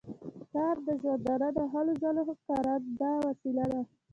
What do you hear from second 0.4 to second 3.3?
کار د ژوندانه د هلو ځلو کارنده